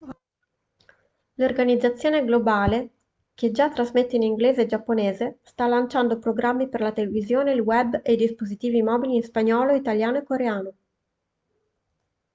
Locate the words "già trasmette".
3.51-4.15